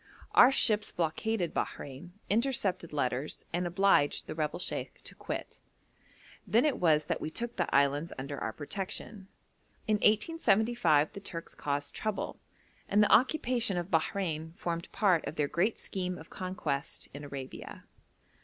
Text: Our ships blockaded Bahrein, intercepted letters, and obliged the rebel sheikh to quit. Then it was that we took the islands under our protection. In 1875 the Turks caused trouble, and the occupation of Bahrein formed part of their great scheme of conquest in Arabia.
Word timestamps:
Our 0.31 0.51
ships 0.51 0.91
blockaded 0.91 1.53
Bahrein, 1.53 2.13
intercepted 2.27 2.91
letters, 2.91 3.45
and 3.53 3.67
obliged 3.67 4.25
the 4.25 4.33
rebel 4.33 4.57
sheikh 4.57 4.99
to 5.03 5.13
quit. 5.13 5.59
Then 6.47 6.65
it 6.65 6.79
was 6.79 7.05
that 7.05 7.21
we 7.21 7.29
took 7.29 7.55
the 7.55 7.69
islands 7.71 8.11
under 8.17 8.39
our 8.39 8.51
protection. 8.51 9.27
In 9.85 9.97
1875 9.97 11.11
the 11.13 11.19
Turks 11.19 11.53
caused 11.53 11.93
trouble, 11.93 12.39
and 12.89 13.03
the 13.03 13.13
occupation 13.13 13.77
of 13.77 13.91
Bahrein 13.91 14.53
formed 14.57 14.91
part 14.91 15.23
of 15.27 15.35
their 15.35 15.47
great 15.47 15.77
scheme 15.77 16.17
of 16.17 16.31
conquest 16.31 17.07
in 17.13 17.23
Arabia. 17.23 17.83